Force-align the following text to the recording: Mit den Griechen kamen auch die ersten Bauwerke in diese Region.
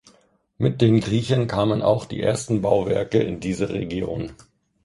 Mit 0.57 0.81
den 0.81 0.99
Griechen 0.99 1.45
kamen 1.45 1.83
auch 1.83 2.05
die 2.05 2.23
ersten 2.23 2.63
Bauwerke 2.63 3.19
in 3.21 3.39
diese 3.39 3.69
Region. 3.69 4.31